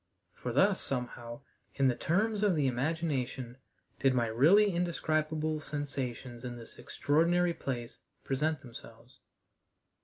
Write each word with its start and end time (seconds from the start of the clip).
For 0.33 0.51
thus, 0.51 0.81
somehow, 0.81 1.41
in 1.75 1.87
the 1.87 1.93
terms 1.95 2.41
of 2.41 2.55
the 2.55 2.65
imagination, 2.65 3.57
did 3.99 4.15
my 4.15 4.25
really 4.25 4.71
indescribable 4.73 5.59
sensations 5.59 6.43
in 6.43 6.55
this 6.55 6.79
extraordinary 6.79 7.53
place 7.53 7.99
present 8.23 8.61
themselves. 8.61 9.19